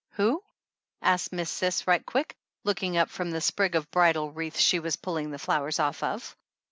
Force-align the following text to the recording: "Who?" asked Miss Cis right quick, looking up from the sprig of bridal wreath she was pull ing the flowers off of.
"Who?" 0.13 0.43
asked 1.03 1.31
Miss 1.31 1.51
Cis 1.51 1.85
right 1.85 2.03
quick, 2.03 2.33
looking 2.63 2.97
up 2.97 3.11
from 3.11 3.29
the 3.29 3.39
sprig 3.39 3.75
of 3.75 3.91
bridal 3.91 4.31
wreath 4.31 4.57
she 4.57 4.79
was 4.79 4.95
pull 4.95 5.17
ing 5.17 5.29
the 5.29 5.37
flowers 5.37 5.77
off 5.79 6.01
of. 6.01 6.35